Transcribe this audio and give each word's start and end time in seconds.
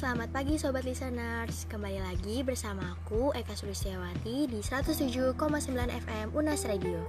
selamat 0.00 0.32
pagi 0.32 0.56
Sobat 0.56 0.88
Listeners 0.88 1.68
Kembali 1.68 2.00
lagi 2.00 2.40
bersama 2.40 2.96
aku 2.96 3.36
Eka 3.36 3.52
Sulistiawati 3.52 4.48
di 4.48 4.64
107,9 4.64 5.36
FM 5.76 6.32
Unas 6.32 6.64
Radio 6.64 7.04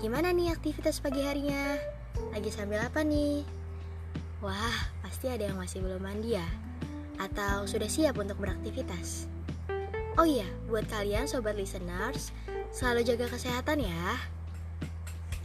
Gimana 0.00 0.32
nih 0.32 0.48
aktivitas 0.48 0.96
pagi 1.04 1.20
harinya? 1.20 1.76
Lagi 2.32 2.48
sambil 2.48 2.80
apa 2.80 3.04
nih? 3.04 3.44
Wah, 4.40 4.88
pasti 5.04 5.28
ada 5.28 5.44
yang 5.44 5.60
masih 5.60 5.84
belum 5.84 6.00
mandi 6.00 6.40
ya? 6.40 6.48
Atau 7.20 7.68
sudah 7.68 7.92
siap 7.92 8.16
untuk 8.16 8.40
beraktivitas? 8.40 9.28
Oh 10.16 10.24
iya, 10.24 10.48
buat 10.72 10.88
kalian 10.88 11.28
Sobat 11.28 11.52
Listeners 11.52 12.32
Selalu 12.72 13.12
jaga 13.12 13.28
kesehatan 13.28 13.84
ya 13.84 14.16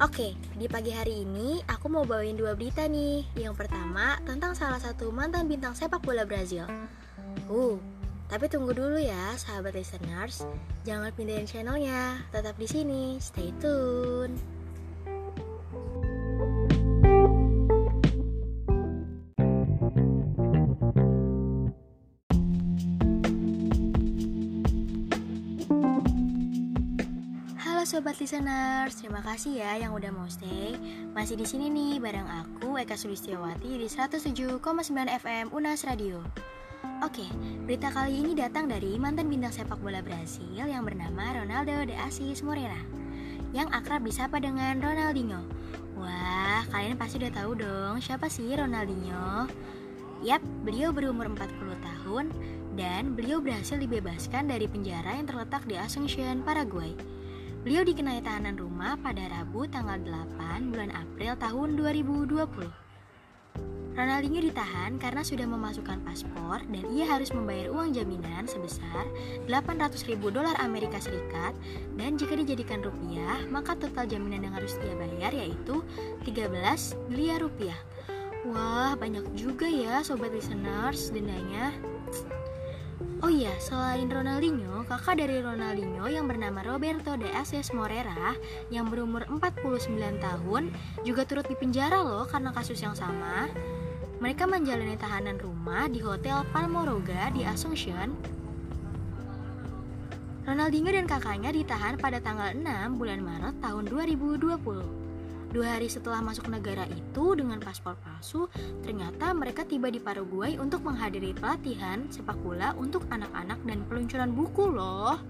Oke, 0.03 0.35
di 0.59 0.67
pagi 0.67 0.91
hari 0.91 1.23
ini 1.23 1.63
aku 1.71 1.87
mau 1.87 2.03
bawain 2.03 2.35
dua 2.35 2.51
berita 2.51 2.83
nih. 2.83 3.23
Yang 3.39 3.63
pertama 3.63 4.19
tentang 4.27 4.51
salah 4.51 4.75
satu 4.75 5.07
mantan 5.07 5.47
bintang 5.47 5.71
sepak 5.71 6.03
bola 6.03 6.27
Brazil. 6.27 6.67
Uh, 7.47 7.79
tapi 8.27 8.51
tunggu 8.51 8.75
dulu 8.75 8.99
ya, 8.99 9.31
sahabat 9.39 9.71
listeners. 9.71 10.43
Jangan 10.83 11.15
pindahin 11.15 11.47
channelnya, 11.47 12.27
tetap 12.35 12.59
di 12.59 12.67
sini. 12.67 13.23
Stay 13.23 13.55
tune. 13.63 14.35
Sobat 27.85 28.17
listeners, 28.17 28.97
terima 28.97 29.21
kasih 29.21 29.61
ya 29.61 29.77
yang 29.77 29.93
udah 29.93 30.09
mau 30.09 30.25
stay. 30.25 30.73
Masih 31.13 31.37
di 31.37 31.45
sini 31.45 31.69
nih 31.69 32.01
bareng 32.01 32.25
aku 32.25 32.81
Eka 32.81 32.97
Sulistiawati 32.97 33.77
di 33.77 33.85
107,9 33.85 34.57
FM 35.21 35.53
Unas 35.53 35.85
Radio. 35.85 36.25
Oke, 37.05 37.29
berita 37.69 37.93
kali 37.93 38.25
ini 38.25 38.33
datang 38.33 38.65
dari 38.65 38.97
mantan 38.97 39.29
bintang 39.29 39.53
sepak 39.53 39.77
bola 39.85 40.01
Brasil 40.01 40.65
yang 40.65 40.81
bernama 40.81 41.37
Ronaldo 41.37 41.85
de 41.85 41.93
Assis 41.93 42.41
Moreira 42.41 42.81
yang 43.53 43.69
akrab 43.69 44.01
disapa 44.01 44.41
dengan 44.41 44.81
Ronaldinho. 44.81 45.45
Wah, 45.93 46.65
kalian 46.73 46.97
pasti 46.97 47.21
udah 47.21 47.37
tahu 47.37 47.53
dong 47.53 48.01
siapa 48.01 48.33
sih 48.33 48.49
Ronaldinho? 48.49 49.45
Yap, 50.25 50.41
beliau 50.65 50.89
berumur 50.89 51.29
40 51.29 51.77
tahun 51.85 52.33
dan 52.73 53.13
beliau 53.13 53.37
berhasil 53.45 53.77
dibebaskan 53.77 54.49
dari 54.49 54.65
penjara 54.65 55.21
yang 55.21 55.29
terletak 55.29 55.61
di 55.69 55.77
Asuncion, 55.77 56.41
Paraguay. 56.41 56.97
Beliau 57.65 57.81
dikenai 57.81 58.21
tahanan 58.21 58.61
rumah 58.61 58.93
pada 59.01 59.25
Rabu 59.25 59.65
tanggal 59.65 59.97
8 59.97 60.69
bulan 60.69 60.93
April 60.93 61.33
tahun 61.33 61.73
2020. 62.05 62.37
Ronaldinho 63.97 64.37
ditahan 64.37 65.01
karena 65.01 65.25
sudah 65.25 65.49
memasukkan 65.49 65.97
paspor 66.05 66.61
dan 66.69 66.85
ia 66.93 67.09
harus 67.09 67.33
membayar 67.33 67.73
uang 67.73 67.97
jaminan 67.97 68.45
sebesar 68.45 69.09
800 69.49 69.97
ribu 70.05 70.29
dolar 70.29 70.53
Amerika 70.61 71.01
Serikat 71.01 71.57
dan 71.97 72.21
jika 72.21 72.37
dijadikan 72.37 72.85
rupiah 72.85 73.49
maka 73.49 73.73
total 73.73 74.05
jaminan 74.05 74.45
yang 74.45 74.53
harus 74.53 74.77
dia 74.77 74.93
bayar 74.93 75.33
yaitu 75.33 75.81
13 76.21 76.53
miliar 77.09 77.41
rupiah. 77.41 77.81
Wah 78.45 78.93
banyak 78.93 79.33
juga 79.33 79.65
ya 79.65 80.05
sobat 80.05 80.29
listeners 80.37 81.09
dendanya. 81.09 81.73
Oh 83.23 83.31
iya, 83.31 83.55
selain 83.63 84.11
Ronaldinho, 84.11 84.83
kakak 84.91 85.23
dari 85.23 85.39
Ronaldinho 85.39 86.03
yang 86.11 86.27
bernama 86.27 86.59
Roberto 86.67 87.15
de 87.15 87.31
Assis 87.31 87.71
Moreira 87.71 88.35
yang 88.67 88.91
berumur 88.91 89.23
49 89.31 89.87
tahun 90.19 90.67
juga 91.07 91.23
turut 91.23 91.47
dipenjara 91.47 92.03
loh 92.03 92.27
karena 92.27 92.51
kasus 92.51 92.75
yang 92.83 92.91
sama. 92.91 93.47
Mereka 94.19 94.43
menjalani 94.51 94.99
tahanan 94.99 95.39
rumah 95.39 95.87
di 95.87 96.03
Hotel 96.03 96.43
Palmoroga 96.51 97.31
di 97.31 97.47
Asuncion. 97.47 98.11
Ronaldinho 100.43 100.91
dan 100.91 101.07
kakaknya 101.07 101.55
ditahan 101.55 101.95
pada 101.95 102.19
tanggal 102.19 102.51
6 102.51 102.99
bulan 102.99 103.23
Maret 103.23 103.63
tahun 103.63 103.87
2020. 103.95 105.14
Dua 105.53 105.77
hari 105.77 105.91
setelah 105.91 106.23
masuk 106.23 106.49
negara 106.49 106.89
itu 106.89 107.37
dengan 107.37 107.61
paspor 107.61 107.93
palsu, 108.01 108.49
ternyata 108.81 109.31
mereka 109.35 109.67
tiba 109.67 109.93
di 109.93 110.01
Paraguay 110.01 110.57
untuk 110.57 110.81
menghadiri 110.81 111.35
pelatihan 111.37 112.09
sepak 112.09 112.39
bola 112.41 112.73
untuk 112.79 113.05
anak-anak 113.13 113.61
dan 113.63 113.85
peluncuran 113.85 114.31
buku 114.33 114.65
loh. 114.65 115.21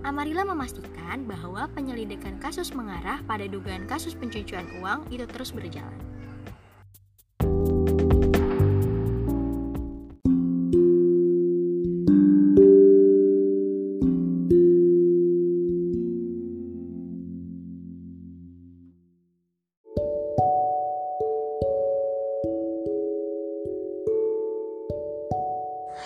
Amarilla 0.00 0.48
memastikan 0.48 1.28
bahwa 1.28 1.68
penyelidikan 1.76 2.40
kasus 2.40 2.72
mengarah 2.72 3.20
pada 3.28 3.44
dugaan 3.44 3.84
kasus 3.84 4.16
pencucian 4.16 4.64
uang 4.80 5.04
itu 5.12 5.28
terus 5.28 5.52
berjalan. 5.52 6.09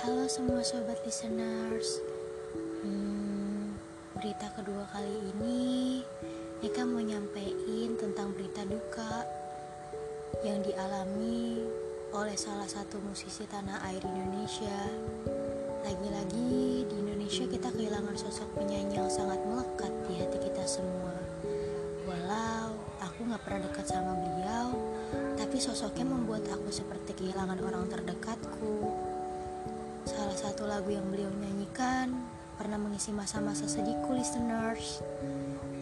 Halo 0.03 0.27
semua 0.27 0.59
sobat 0.67 0.99
listeners. 1.07 2.03
Hmm, 2.83 3.79
Berita 4.19 4.51
kedua 4.59 4.91
kali 4.91 5.31
ini 5.31 6.03
Eka 6.59 6.83
mau 6.83 6.99
nyampein 6.99 7.95
tentang 7.95 8.35
berita 8.35 8.67
duka 8.67 9.23
Yang 10.43 10.75
dialami 10.75 11.63
oleh 12.11 12.35
salah 12.35 12.67
satu 12.67 12.99
musisi 13.07 13.47
tanah 13.47 13.87
air 13.87 14.03
Indonesia. 14.03 14.83
Lagi-lagi 15.87 16.91
di 16.91 16.95
Indonesia 16.99 17.47
kita 17.47 17.71
kehilangan 17.71 18.19
sosok 18.19 18.51
penyanyi 18.59 18.99
yang 18.99 19.07
sangat 19.07 19.39
melekat 19.47 19.95
di 20.11 20.19
hati 20.19 20.39
kita 20.43 20.67
semua. 20.67 21.15
Walau 22.03 22.75
aku 22.99 23.31
gak 23.31 23.43
pernah 23.47 23.63
dekat 23.71 23.87
sama 23.89 24.13
beliau 24.19 24.75
Tapi 25.39 25.57
sosoknya 25.57 26.05
membuat 26.05 26.45
aku 26.51 26.69
seperti 26.69 27.15
kehilangan 27.15 27.63
orang 27.63 27.87
terdekatku 27.89 29.14
Salah 30.05 30.37
satu 30.37 30.69
lagu 30.69 30.93
yang 30.93 31.09
beliau 31.09 31.33
nyanyikan 31.33 32.13
pernah 32.61 32.77
mengisi 32.77 33.09
masa-masa 33.09 33.65
sedihku 33.65 34.13
listeners. 34.13 35.01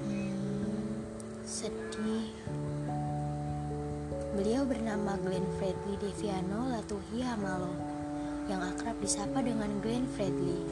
Hmm, 0.06 1.02
sedih. 1.42 2.30
Beliau 4.38 4.62
bernama 4.62 5.18
Glenn 5.26 5.42
Fredly 5.58 5.98
Deviano 5.98 6.70
Latuhi 6.70 7.26
Hamalo 7.26 7.74
yang 8.46 8.62
akrab 8.62 8.94
disapa 9.02 9.42
dengan 9.42 9.82
Glenn 9.82 10.06
Fredly. 10.14 10.70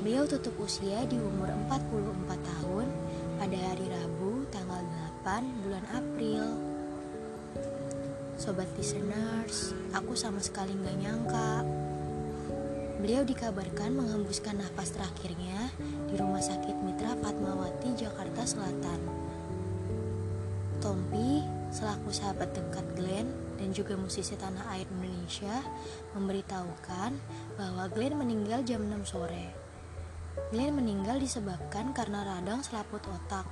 Beliau 0.00 0.24
tutup 0.24 0.56
usia 0.56 1.04
di 1.04 1.20
umur 1.20 1.52
44 1.68 2.40
tahun 2.40 2.88
pada 3.36 3.58
hari 3.68 3.84
Rabu 3.84 4.48
tanggal 4.48 4.80
8 5.28 5.44
bulan 5.60 5.84
April. 5.92 6.44
Sobat 8.40 8.72
listeners, 8.80 9.76
aku 9.92 10.16
sama 10.16 10.40
sekali 10.40 10.72
nggak 10.72 10.96
nyangka 11.04 11.68
Beliau 12.98 13.22
dikabarkan 13.22 13.94
menghembuskan 13.94 14.58
nafas 14.58 14.90
terakhirnya 14.90 15.70
di 16.10 16.18
Rumah 16.18 16.42
Sakit 16.42 16.74
Mitra 16.82 17.14
Fatmawati, 17.22 17.94
Jakarta 17.94 18.42
Selatan. 18.42 18.98
Tompi, 20.82 21.46
selaku 21.70 22.10
sahabat 22.10 22.50
dekat 22.58 22.82
Glenn 22.98 23.30
dan 23.54 23.70
juga 23.70 23.94
musisi 23.94 24.34
tanah 24.34 24.66
air 24.74 24.90
Indonesia, 24.90 25.62
memberitahukan 26.18 27.10
bahwa 27.54 27.86
Glenn 27.94 28.18
meninggal 28.18 28.66
jam 28.66 28.82
6 28.82 29.14
sore. 29.14 29.46
Glenn 30.50 30.74
meninggal 30.74 31.22
disebabkan 31.22 31.94
karena 31.94 32.26
radang 32.26 32.66
selaput 32.66 33.06
otak 33.06 33.46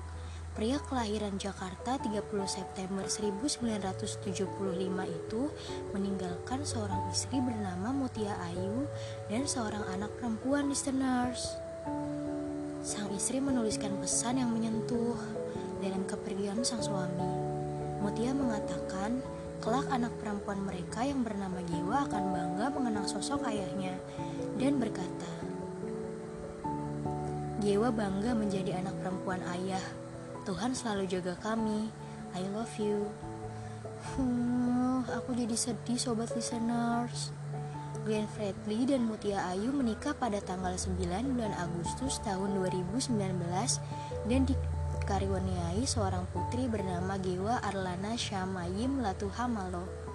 Pria 0.56 0.81
kelahiran 0.89 1.37
Jakarta 1.37 2.00
30 2.00 2.33
September 2.49 3.05
1975 3.05 4.25
itu 5.05 5.43
meninggalkan 5.93 6.64
seorang 6.64 7.12
istri 7.12 7.44
bernama 7.44 7.93
Mutia 7.93 8.32
Ayu 8.41 8.88
dan 9.29 9.44
seorang 9.44 9.85
anak 9.93 10.08
perempuan 10.17 10.73
listeners. 10.73 11.61
Sang 12.81 13.12
istri 13.12 13.37
menuliskan 13.37 14.00
pesan 14.00 14.41
yang 14.41 14.49
menyentuh 14.49 15.20
dalam 15.85 16.08
kepergian 16.08 16.64
sang 16.64 16.81
suami. 16.81 17.29
Mutia 18.00 18.32
mengatakan, 18.32 19.20
kelak 19.61 19.93
anak 19.93 20.17
perempuan 20.25 20.64
mereka 20.64 21.05
yang 21.05 21.20
bernama 21.20 21.61
Gewa 21.69 22.09
akan 22.09 22.32
bangga 22.32 22.67
mengenang 22.73 23.05
sosok 23.05 23.44
ayahnya 23.44 23.93
dan 24.56 24.81
berkata, 24.81 25.32
Gewa 27.61 27.93
bangga 27.93 28.32
menjadi 28.32 28.81
anak 28.81 28.97
perempuan 29.05 29.44
ayah 29.52 29.85
Tuhan 30.46 30.78
selalu 30.78 31.10
jaga 31.10 31.34
kami. 31.43 31.90
I 32.38 32.46
love 32.54 32.70
you. 32.78 33.10
Hmm, 34.14 35.02
aku 35.10 35.34
jadi 35.34 35.58
sedih 35.58 35.98
sobat 35.98 36.31
listeners. 36.38 37.34
Glenn 38.06 38.31
Fredly 38.31 38.87
dan 38.87 39.10
Mutia 39.10 39.43
Ayu 39.50 39.75
menikah 39.75 40.14
pada 40.14 40.38
tanggal 40.38 40.78
9 40.78 41.02
bulan 41.34 41.50
Agustus 41.58 42.22
tahun 42.22 42.62
2019 42.62 43.19
dan 44.31 44.46
dikaruniai 44.46 45.82
seorang 45.82 46.22
putri 46.31 46.70
bernama 46.70 47.19
Gewa 47.19 47.58
Arlana 47.66 48.14
Syamayim 48.14 49.02
Latuhamalo. 49.02 50.06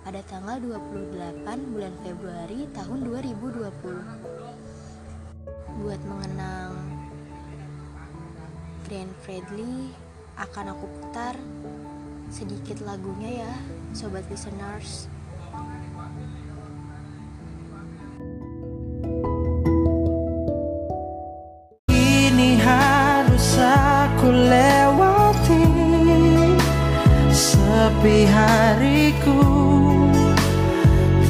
pada 0.00 0.24
tanggal 0.24 0.56
28 0.64 1.44
bulan 1.76 1.92
Februari 2.00 2.64
tahun 2.72 3.04
2020. 3.04 5.76
Buat 5.84 6.00
mengenang 6.08 6.89
Grand 8.90 9.14
Fredly, 9.22 9.94
akan 10.34 10.74
aku 10.74 10.90
putar 10.98 11.38
sedikit 12.26 12.82
lagunya 12.82 13.46
ya, 13.46 13.52
sobat 13.94 14.26
listeners. 14.26 15.06
Ini 21.86 22.58
harus 22.58 23.62
aku 23.62 24.26
lewati 24.26 25.66
Sepi 27.30 28.26
hariku 28.26 29.38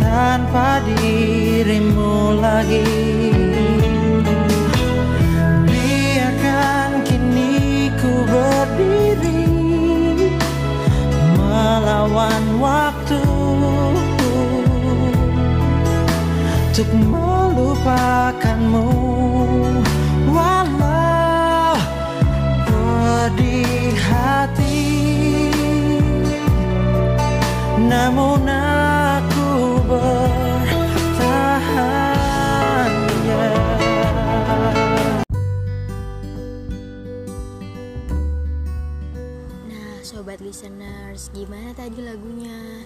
Tanpa 0.01 0.81
dirimu 0.89 2.41
lagi 2.41 3.20
listeners, 40.51 41.31
gimana 41.31 41.71
tadi 41.79 42.03
lagunya? 42.03 42.83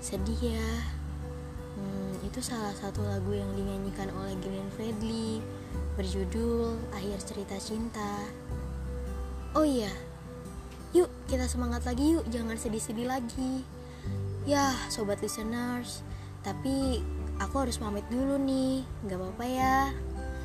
Sedih 0.00 0.56
ya? 0.56 0.70
Hmm, 1.76 2.16
itu 2.24 2.40
salah 2.40 2.72
satu 2.72 3.04
lagu 3.04 3.28
yang 3.36 3.52
dinyanyikan 3.52 4.08
oleh 4.08 4.32
Glenn 4.40 4.72
Fredly 4.72 5.44
berjudul 6.00 6.80
Akhir 6.96 7.20
Cerita 7.20 7.60
Cinta. 7.60 8.24
Oh 9.52 9.68
iya, 9.68 9.92
yuk 10.96 11.12
kita 11.28 11.44
semangat 11.44 11.84
lagi 11.84 12.16
yuk, 12.16 12.24
jangan 12.32 12.56
sedih-sedih 12.56 13.04
lagi. 13.04 13.60
Ya, 14.48 14.72
sobat 14.88 15.20
listeners, 15.20 16.00
tapi 16.40 17.04
aku 17.36 17.68
harus 17.68 17.76
pamit 17.76 18.08
dulu 18.08 18.40
nih, 18.40 18.80
nggak 19.04 19.20
apa-apa 19.20 19.44
ya. 19.44 19.78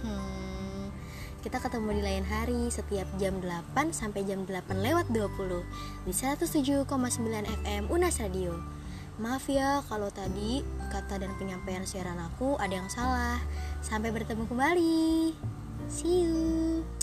Hmm, 0.04 0.49
kita 1.40 1.56
ketemu 1.64 1.96
di 1.96 2.04
lain 2.04 2.26
hari 2.28 2.68
setiap 2.68 3.08
jam 3.16 3.40
8 3.40 3.96
sampai 3.96 4.28
jam 4.28 4.44
8 4.44 4.60
lewat 4.76 5.08
20 5.08 5.64
di 6.04 6.12
107,9 6.12 6.84
FM 7.64 7.84
Unas 7.88 8.20
Radio. 8.20 8.60
Maaf 9.20 9.48
ya 9.48 9.80
kalau 9.88 10.12
tadi 10.12 10.64
kata 10.92 11.20
dan 11.24 11.32
penyampaian 11.40 11.88
siaran 11.88 12.20
aku 12.20 12.60
ada 12.60 12.84
yang 12.84 12.92
salah. 12.92 13.40
Sampai 13.80 14.12
bertemu 14.12 14.48
kembali. 14.52 15.32
See 15.88 16.28
you. 16.28 16.99